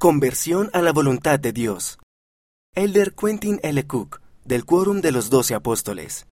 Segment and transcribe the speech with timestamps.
[0.00, 1.98] Conversión a la voluntad de Dios.
[2.76, 3.84] Elder Quentin L.
[3.88, 6.28] Cook, del Quórum de los Doce Apóstoles.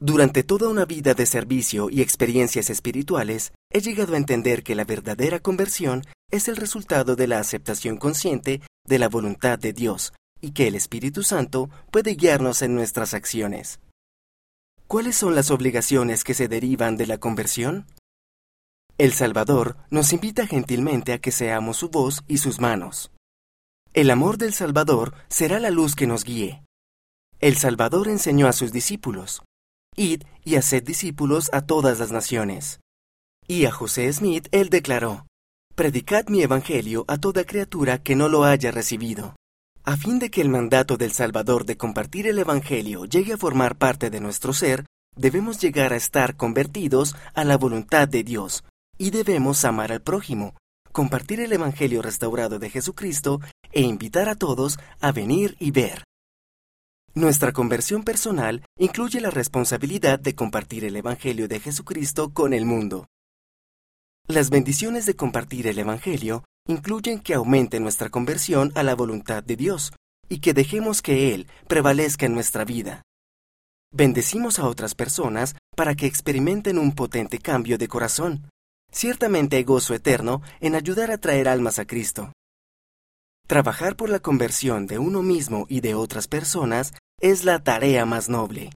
[0.00, 4.84] Durante toda una vida de servicio y experiencias espirituales, he llegado a entender que la
[4.84, 10.50] verdadera conversión es el resultado de la aceptación consciente de la voluntad de Dios y
[10.50, 13.78] que el Espíritu Santo puede guiarnos en nuestras acciones.
[14.88, 17.86] ¿Cuáles son las obligaciones que se derivan de la conversión?
[18.98, 23.10] El Salvador nos invita gentilmente a que seamos su voz y sus manos.
[23.94, 26.62] El amor del Salvador será la luz que nos guíe.
[27.40, 29.42] El Salvador enseñó a sus discípulos,
[29.96, 32.80] Id y haced discípulos a todas las naciones.
[33.46, 35.26] Y a José Smith él declaró,
[35.74, 39.36] Predicad mi Evangelio a toda criatura que no lo haya recibido.
[39.84, 43.76] A fin de que el mandato del Salvador de compartir el Evangelio llegue a formar
[43.76, 44.86] parte de nuestro ser,
[45.16, 48.64] debemos llegar a estar convertidos a la voluntad de Dios,
[49.02, 50.54] y debemos amar al prójimo,
[50.92, 53.40] compartir el Evangelio restaurado de Jesucristo
[53.72, 56.04] e invitar a todos a venir y ver.
[57.12, 63.08] Nuestra conversión personal incluye la responsabilidad de compartir el Evangelio de Jesucristo con el mundo.
[64.28, 69.56] Las bendiciones de compartir el Evangelio incluyen que aumente nuestra conversión a la voluntad de
[69.56, 69.92] Dios
[70.28, 73.02] y que dejemos que Él prevalezca en nuestra vida.
[73.92, 78.48] Bendecimos a otras personas para que experimenten un potente cambio de corazón,
[78.92, 82.32] Ciertamente hay gozo eterno en ayudar a traer almas a Cristo.
[83.48, 88.28] Trabajar por la conversión de uno mismo y de otras personas es la tarea más
[88.28, 88.70] noble.